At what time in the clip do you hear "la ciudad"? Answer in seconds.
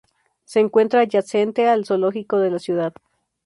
2.49-2.91